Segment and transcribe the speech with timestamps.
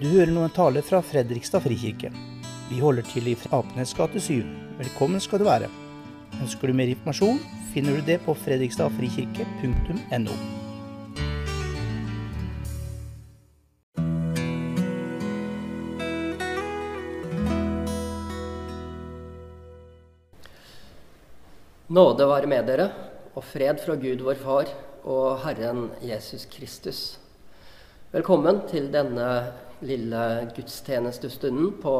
[0.00, 2.08] Du hører nå en tale fra Fredrikstad frikirke.
[2.70, 4.46] Vi holder til i Apenes gate 7.
[4.78, 5.68] Velkommen skal du være.
[6.40, 7.36] Ønsker du mer informasjon,
[7.74, 10.32] finner du det på fredrikstadfrikirke.no.
[21.92, 22.88] Nåde være med dere,
[23.36, 24.64] og fred fra Gud vår Far
[25.04, 27.20] og Herren Jesus Kristus.
[28.10, 29.24] Velkommen til denne
[29.86, 30.20] lille
[30.50, 31.92] gudstjenestestunden på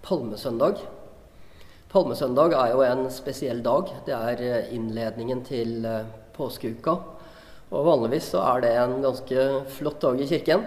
[0.00, 0.78] palmesøndag.
[1.92, 3.92] Palmesøndag er jo en spesiell dag.
[4.06, 5.84] Det er innledningen til
[6.38, 6.94] påskeuka.
[7.68, 9.44] Og vanligvis så er det en ganske
[9.76, 10.64] flott dag i kirken.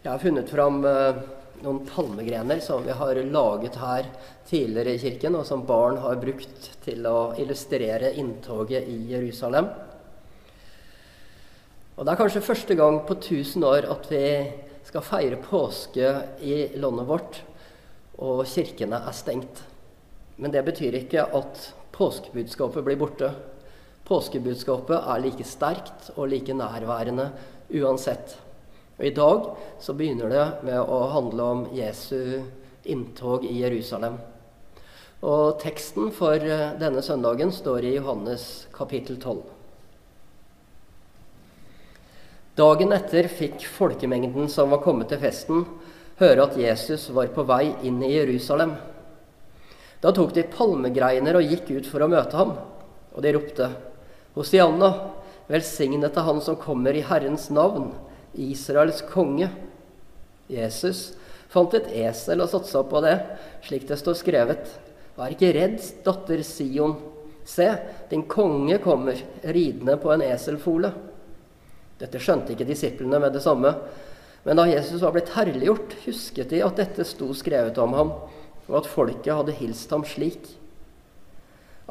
[0.00, 4.08] Jeg har funnet fram noen palmegrener som vi har laget her
[4.48, 9.68] tidligere i kirken, og som barn har brukt til å illustrere inntoget i Jerusalem.
[12.00, 14.24] Og Det er kanskje første gang på 1000 år at vi
[14.88, 17.42] skal feire påske i landet vårt,
[18.16, 19.60] og kirkene er stengt.
[20.40, 23.28] Men det betyr ikke at påskebudskapet blir borte.
[24.08, 27.28] Påskebudskapet er like sterkt og like nærværende
[27.68, 28.38] uansett.
[28.96, 29.52] Og I dag
[29.84, 32.40] så begynner det med å handle om Jesu
[32.88, 34.16] inntog i Jerusalem.
[35.20, 36.40] Og Teksten for
[36.80, 39.59] denne søndagen står i Johannes kapittel 12.
[42.60, 45.62] Dagen etter fikk folkemengden som var kommet til festen,
[46.20, 48.74] høre at Jesus var på vei inn i Jerusalem.
[50.02, 52.52] Da tok de palmegreiner og gikk ut for å møte ham,
[53.14, 53.70] og de ropte:"
[54.36, 54.90] Hosianna,
[55.48, 57.94] velsignet er Han som kommer i Herrens navn,
[58.36, 59.48] Israels konge.
[60.52, 61.14] Jesus
[61.48, 63.16] fant et esel og satsa på det,
[63.64, 64.68] slik det står skrevet.
[65.16, 66.98] Vær ikke redd, datter Sion.
[67.42, 67.72] Se,
[68.10, 70.92] din konge kommer, ridende på en eselfole.
[72.00, 73.74] Dette skjønte ikke disiplene med det samme.
[74.46, 78.14] Men da Jesus var blitt herliggjort, husket de at dette sto skrevet om ham,
[78.70, 80.48] og at folket hadde hilst ham slik.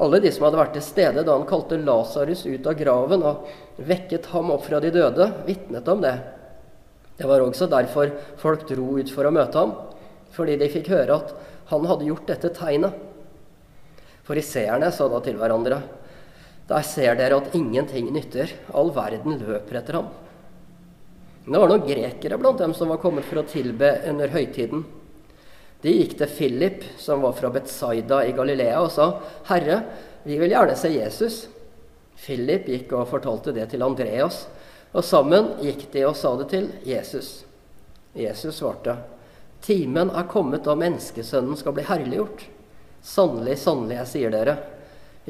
[0.00, 3.50] Alle de som hadde vært til stede da han kalte Lasarus ut av graven og
[3.84, 6.14] vekket ham opp fra de døde, vitnet om det.
[7.20, 9.76] Det var også derfor folk dro ut for å møte ham,
[10.32, 11.34] fordi de fikk høre at
[11.68, 12.96] han hadde gjort dette tegnet.
[14.24, 15.82] Fariseerne sa da til hverandre,
[16.70, 20.10] der ser dere at ingenting nytter, all verden løper etter ham.
[21.42, 24.84] Det var noen grekere blant dem som var kommet for å tilbe under høytiden.
[25.82, 29.82] De gikk til Philip, som var fra Betzaida i Galilea, og sa, 'Herre,
[30.22, 31.48] vi vil gjerne se Jesus.'
[32.20, 34.46] Philip gikk og fortalte det til Andreas,
[34.92, 37.44] og sammen gikk de og sa det til Jesus.
[38.14, 38.96] Jesus svarte,
[39.62, 42.46] 'Timen er kommet da menneskesønnen skal bli herliggjort.'
[43.02, 44.58] 'Sannelig, sannelig, jeg sier dere,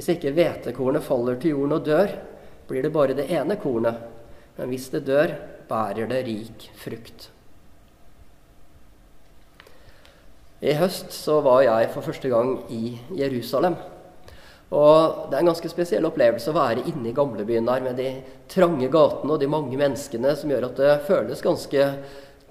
[0.00, 2.14] hvis ikke hvetekornet faller til jorden og dør,
[2.64, 3.98] blir det bare det ene kornet,
[4.56, 5.34] men hvis det dør,
[5.68, 7.28] bærer det rik frukt.'
[10.60, 13.76] I høst så var jeg for første gang i Jerusalem.
[14.70, 18.10] Og det er en ganske spesiell opplevelse å være inne i gamlebyen der med de
[18.48, 21.86] trange gatene og de mange menneskene som gjør at det føles ganske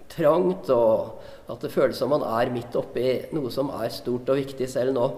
[0.09, 4.41] trangt, og at det føles som man er midt oppi noe som er stort og
[4.41, 5.09] viktig selv nå.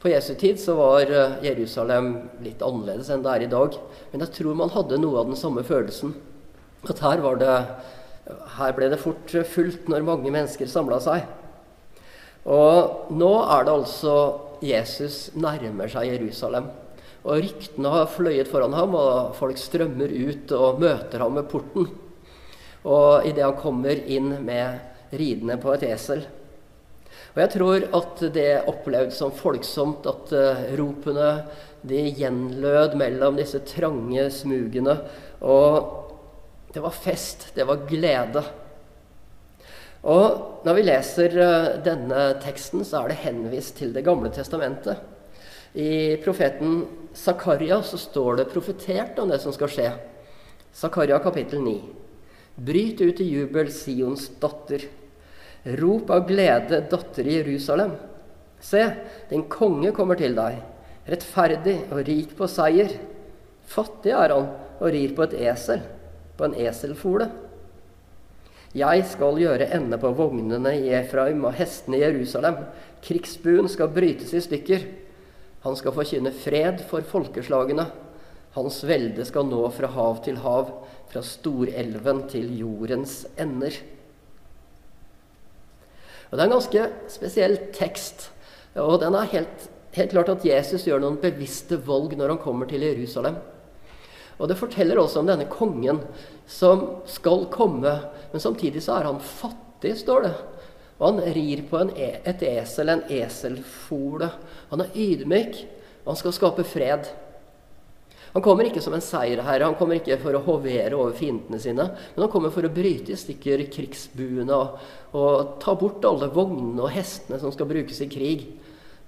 [0.00, 1.10] På Jesu tid så var
[1.44, 3.74] Jerusalem litt annerledes enn det er i dag.
[4.12, 6.14] Men jeg tror man hadde noe av den samme følelsen.
[6.88, 7.56] At her, det,
[8.56, 11.26] her ble det fort fullt når mange mennesker samla seg.
[12.48, 14.14] Og nå er det altså
[14.64, 16.72] Jesus nærmer seg Jerusalem.
[17.20, 21.90] Og ryktene har fløyet foran ham, og folk strømmer ut og møter ham ved porten.
[22.88, 26.24] Og idet han kommer inn med ridende på et esel.
[27.30, 31.30] Og jeg tror at det opplevdes som folksomt, at uh, ropene
[31.86, 34.96] de gjenlød mellom disse trange smugene.
[35.40, 38.42] Og det var fest, det var glede.
[40.00, 41.38] Og når vi leser
[41.84, 44.96] denne teksten, så er det henvist til Det gamle testamentet.
[45.74, 49.90] I profeten Zakaria så står det profetert om det som skal skje.
[50.74, 51.76] Zakaria kapittel 9.
[52.56, 54.88] Bryt ut i jubel, Sions datter.
[55.64, 57.92] Rop av glede, datter i Jerusalem.
[58.60, 58.80] Se,
[59.28, 60.56] din konge kommer til deg,
[61.08, 62.94] rettferdig og rik på seier.
[63.68, 64.48] Fattig er han
[64.80, 65.84] og rir på et esel,
[66.36, 67.28] på en eselfole.
[68.70, 72.60] Jeg skal gjøre ende på vognene i Efraim og hestene i Jerusalem.
[73.02, 74.84] Krigsbuen skal brytes i stykker.
[75.66, 77.88] Han skal forkynne fred for folkeslagene.
[78.54, 80.70] Hans velde skal nå fra hav til hav,
[81.10, 83.74] fra storelven til jordens ender.
[86.30, 88.30] Og Det er en ganske spesiell tekst.
[88.78, 92.70] Og den er helt, helt klart at Jesus gjør noen bevisste valg når han kommer
[92.70, 93.40] til Jerusalem.
[94.38, 96.00] Og Det forteller også om denne kongen
[96.48, 97.92] som skal komme,
[98.32, 100.34] men samtidig så er han fattig står det.
[101.00, 104.30] Og han rir på en, e, et esel, en eselfole.
[104.70, 105.60] Han er ydmyk,
[106.04, 107.08] og han skal skape fred.
[108.30, 111.88] Han kommer ikke som en seierherre, han kommer ikke for å hovere over fiendene sine,
[112.14, 114.76] men han kommer for å bryte i stykker krigsbuene og,
[115.18, 118.44] og ta bort alle vognene og hestene som skal brukes i krig.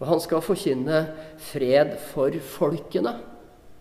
[0.02, 1.04] Og han skal forkynne
[1.52, 3.14] fred for folkene.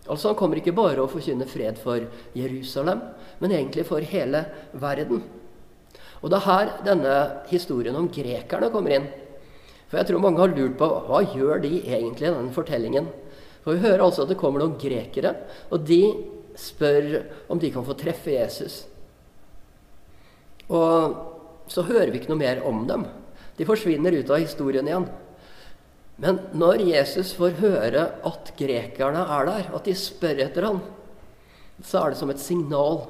[0.05, 2.05] Altså Han kommer ikke bare å forkynne fred for
[2.37, 3.01] Jerusalem,
[3.41, 4.43] men egentlig for hele
[4.77, 5.23] verden.
[6.21, 7.15] Og det er her denne
[7.49, 9.09] historien om grekerne kommer inn.
[9.89, 13.09] For jeg tror mange har lurt på hva gjør de egentlig i denne fortellingen.
[13.61, 15.35] For Vi hører altså at det kommer noen grekere,
[15.69, 16.01] og de
[16.57, 17.21] spør
[17.51, 18.83] om de kan få treffe Jesus.
[20.71, 23.05] Og så hører vi ikke noe mer om dem.
[23.57, 25.07] De forsvinner ut av historien igjen.
[26.21, 30.81] Men når Jesus får høre at grekerne er der, at de spør etter ham,
[31.81, 33.01] så er det som et signal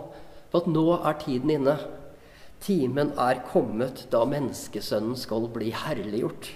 [0.52, 1.76] på at nå er tiden inne.
[2.62, 6.52] Timen er kommet da menneskesønnen skal bli herliggjort.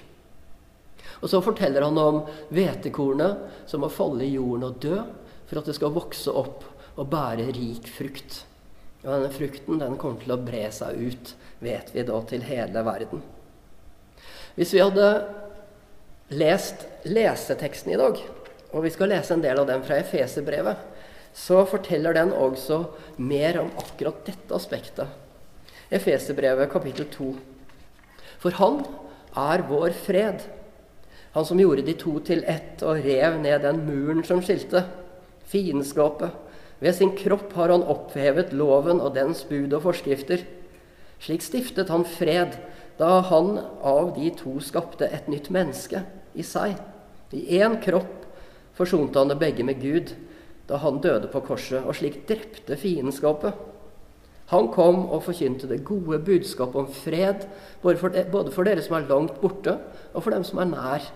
[1.21, 2.23] Og så forteller han om
[2.53, 4.99] hvetekornet som må falle i jorden og dø
[5.45, 6.65] for at det skal vokse opp
[6.95, 8.43] og bære rik frukt.
[9.05, 11.33] Og denne frukten den kommer til å bre seg ut,
[11.63, 13.21] vet vi da, til hele verden.
[14.55, 15.09] Hvis vi hadde
[16.33, 18.21] lest leseteksten i dag,
[18.73, 20.79] og vi skal lese en del av den fra Efeserbrevet,
[21.35, 22.85] så forteller den også
[23.19, 25.11] mer om akkurat dette aspektet.
[25.93, 27.27] Efeserbrevet kapittel 2.
[28.41, 28.81] For han
[29.37, 30.47] er vår fred
[31.35, 34.85] han som gjorde de to til ett og rev ned den muren som skilte,
[35.51, 36.31] fiendskapet.
[36.79, 40.45] Ved sin kropp har han opphevet loven og dens bud og forskrifter.
[41.19, 42.55] Slik stiftet han fred
[42.99, 46.05] da han av de to skapte et nytt menneske
[46.35, 46.77] i seg.
[47.35, 48.23] I én kropp
[48.77, 50.15] forsonte han det begge med Gud
[50.69, 53.59] da han døde på korset, og slik drepte fiendskapet.
[54.53, 57.43] Han kom og forkynte det gode budskapet om fred,
[57.83, 59.75] både for, både for dere som er langt borte,
[60.13, 61.11] og for dem som er nær.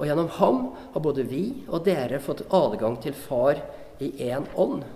[0.00, 0.60] Og gjennom ham
[0.94, 3.60] har både vi og dere fått adgang til Far
[4.00, 4.86] i én ånd.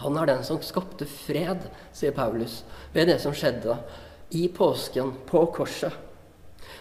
[0.00, 2.62] Han er den som skapte fred, sier Paulus,
[2.96, 3.76] ved det som skjedde
[4.32, 5.92] i påsken, på korset.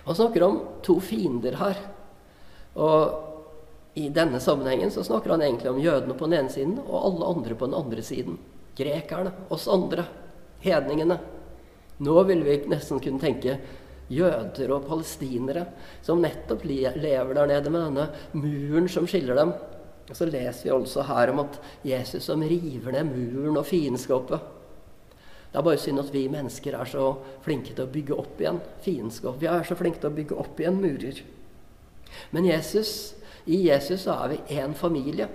[0.07, 1.83] Han snakker om to fiender her.
[2.79, 6.95] Og i denne sammenhengen så snakker han egentlig om jødene på den ene siden og
[6.95, 8.39] alle andre på den andre siden.
[8.79, 10.07] Grekerne, oss andre,
[10.63, 11.19] hedningene.
[12.01, 13.59] Nå vil vi nesten kunne tenke
[14.11, 15.65] jøder og palestinere
[16.03, 19.53] som nettopp lever der nede med denne muren som skiller dem.
[20.09, 24.39] Og Så leser vi også her om at Jesus som river ned muren og fiendskapet.
[25.51, 27.09] Det er bare synd at vi mennesker er så
[27.43, 29.39] flinke til å bygge opp igjen fiendskap.
[29.39, 31.19] Vi er så flinke til å bygge opp igjen murer.
[32.31, 33.13] Men Jesus,
[33.45, 35.27] i Jesus så er vi én familie.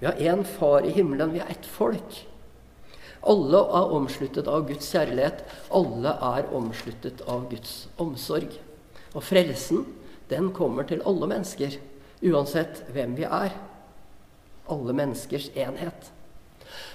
[0.00, 1.34] Vi har én far i himmelen.
[1.34, 2.22] Vi er ett folk.
[3.28, 5.42] Alle er omsluttet av Guds kjærlighet.
[5.74, 8.54] Alle er omsluttet av Guds omsorg.
[9.12, 9.84] Og frelsen,
[10.28, 11.76] den kommer til alle mennesker,
[12.24, 13.52] uansett hvem vi er.
[14.68, 16.10] Alle menneskers enhet.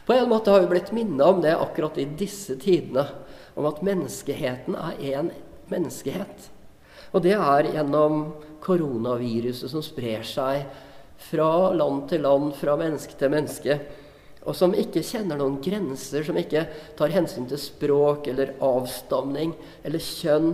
[0.06, 3.07] På en måte har vi blitt minnet om det akkurat i disse tidene,
[3.53, 5.31] om at menneskeheten er én
[5.69, 6.50] menneskehet.
[7.13, 8.25] Og det er gjennom
[8.63, 10.65] koronaviruset som sprer seg
[11.29, 13.77] fra land til land, fra menneske til menneske
[14.43, 16.65] og som ikke kjenner noen grenser, som ikke
[16.99, 19.53] tar hensyn til språk eller avstamning
[19.88, 20.51] eller kjønn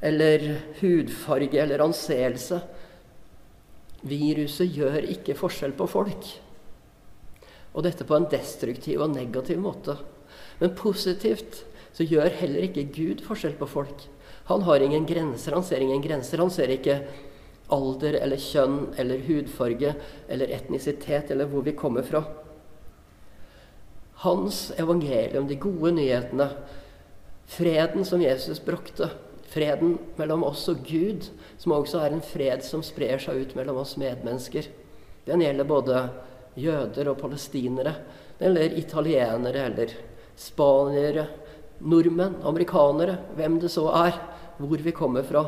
[0.00, 0.46] eller
[0.80, 2.60] hudfarge eller anseelse.
[4.08, 6.30] Viruset gjør ikke forskjell på folk.
[7.74, 9.98] Og dette på en destruktiv og negativ måte.
[10.62, 14.06] Men positivt så gjør heller ikke Gud forskjell på folk.
[14.48, 15.52] Han har ingen grenser.
[15.52, 16.40] Han ser ingen grenser.
[16.40, 17.02] Han ser ikke
[17.74, 19.92] alder eller kjønn eller hudfarge
[20.32, 22.22] eller etnisitet eller hvor vi kommer fra.
[24.24, 26.48] Hans evangelium, de gode nyhetene,
[27.48, 29.10] freden som Jesus brakte,
[29.48, 33.78] freden mellom oss og Gud, som også er en fred som sprer seg ut mellom
[33.84, 34.66] oss medmennesker.
[35.28, 36.02] Den gjelder både
[36.58, 37.94] jøder og palestinere.
[38.40, 39.94] Gjelder italienere eller
[40.38, 41.28] spaniere,
[41.78, 44.18] nordmenn, amerikanere, hvem det så er,
[44.58, 45.44] hvor vi kommer fra.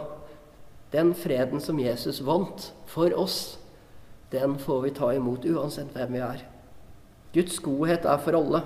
[0.94, 3.58] Den freden som Jesus vant for oss,
[4.30, 6.42] den får vi ta imot uansett hvem vi er.
[7.34, 8.64] Guds godhet er for alle.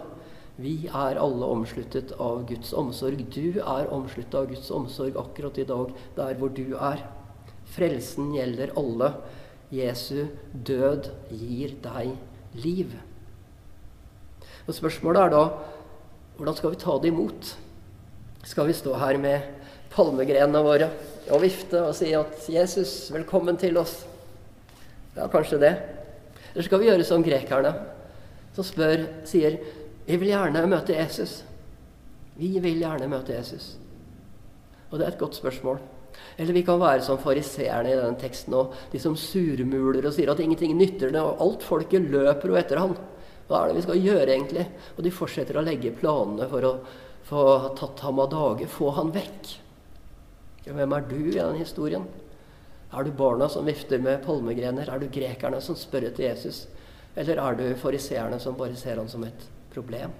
[0.56, 3.24] Vi er alle omsluttet av Guds omsorg.
[3.34, 7.02] Du er omsluttet av Guds omsorg akkurat i dag, der hvor du er.
[7.74, 9.10] Frelsen gjelder alle.
[9.74, 12.14] Jesu død gir deg
[12.62, 12.94] liv.
[14.64, 15.44] Og Spørsmålet er da
[16.38, 17.50] hvordan skal vi ta det imot?
[18.44, 19.50] Skal vi stå her med
[19.94, 20.88] palmegrenene våre
[21.32, 24.04] og vifte og si at 'Jesus, velkommen til oss'?
[25.16, 25.74] Ja, kanskje det.
[26.54, 27.93] Eller skal vi gjøre som grekerne?
[28.54, 29.58] Som spør, sier
[30.06, 31.42] 'Vi vil gjerne møte Jesus'.
[32.36, 33.76] Vi vil gjerne møte Jesus.
[34.90, 35.78] Og det er et godt spørsmål.
[36.38, 40.30] Eller vi kan være som fariseerne i denne teksten og de som surmuler og sier
[40.30, 42.96] at ingenting nytter det, og alt folket løper jo etter ham.
[43.48, 44.66] Hva er det vi skal gjøre, egentlig?
[44.96, 46.74] Og de fortsetter å legge planene for å
[47.28, 47.44] få
[47.78, 49.54] tatt ham av dage, få han vekk.
[50.64, 52.06] Hvem er du i den historien?
[52.94, 54.88] Er du barna som vifter med palmegrener?
[54.88, 56.64] Er du grekerne som spør etter Jesus?
[57.14, 60.12] Eller er du fariseerne som bare ser han som et problem?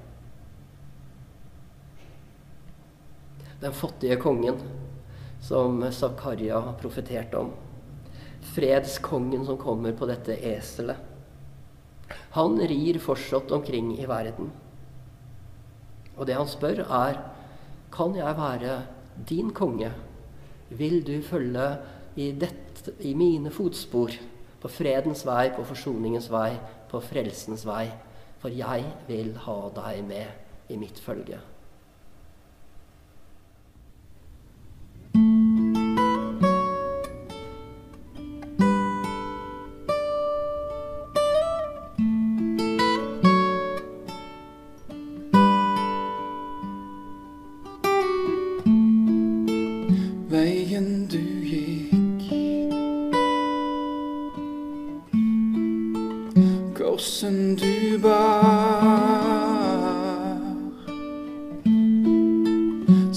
[3.60, 4.60] Den fattige kongen
[5.42, 7.50] som Zakaria profeterte om.
[8.54, 10.96] Fredskongen som kommer på dette eselet.
[12.36, 14.50] Han rir fortsatt omkring i verden.
[16.14, 17.20] Og det han spør, er
[17.94, 18.82] Kan jeg være
[19.28, 19.92] din konge?
[20.68, 21.76] Vil du følge
[22.16, 24.10] i, dette, i mine fotspor?
[24.60, 26.56] På fredens vei, på forsoningens vei,
[26.94, 27.88] på frelsens vei.
[28.42, 31.40] For jeg vil ha deg med i mitt følge.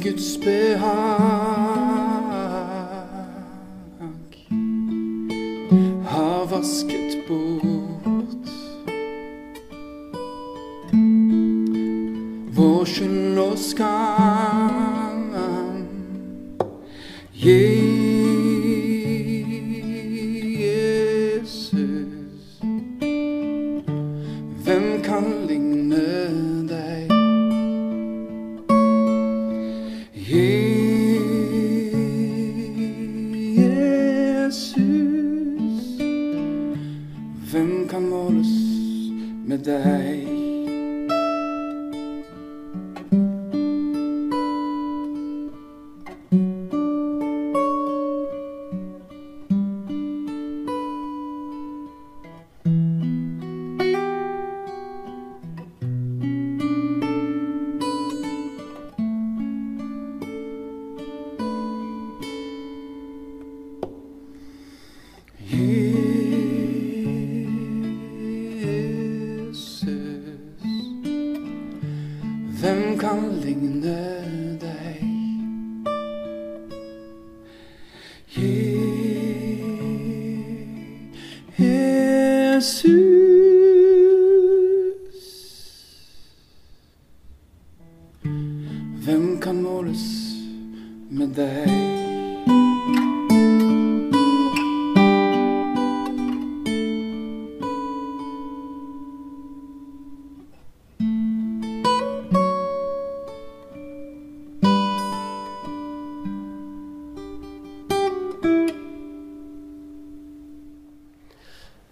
[0.00, 0.80] Guds behag.
[6.06, 7.11] Har vasket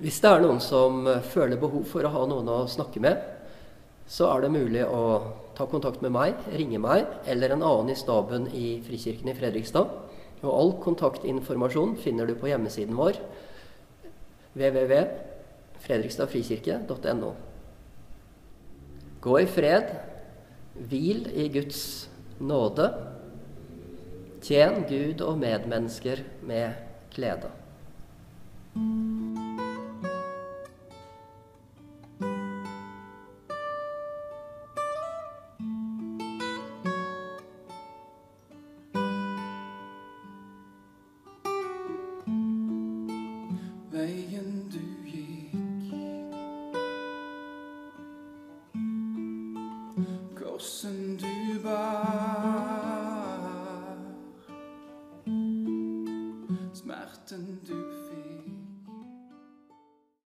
[0.00, 1.02] Hvis det er noen som
[1.32, 3.39] føler behov for å ha noen å snakke med,
[4.10, 5.20] så er det mulig å
[5.54, 9.86] ta kontakt med meg, ringe meg eller en annen i staben i Frikirken i Fredrikstad.
[10.40, 13.14] Og all kontaktinformasjon finner du på hjemmesiden vår
[14.56, 17.32] www.fredrikstadfrikirke.no.
[19.20, 19.84] Gå i fred,
[20.90, 22.08] hvil i Guds
[22.40, 22.94] nåde.
[24.40, 26.72] Tjen Gud og medmennesker med
[27.14, 27.50] glede.